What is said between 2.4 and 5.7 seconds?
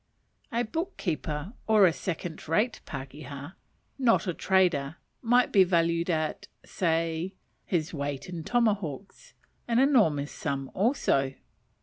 rate pakeha, not a trader, might be